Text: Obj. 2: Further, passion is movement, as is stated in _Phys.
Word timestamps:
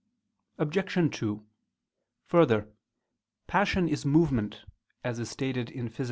Obj. 0.57 1.11
2: 1.15 1.45
Further, 2.25 2.73
passion 3.45 3.87
is 3.87 4.03
movement, 4.03 4.65
as 5.03 5.19
is 5.19 5.29
stated 5.29 5.69
in 5.69 5.89
_Phys. 5.91 5.99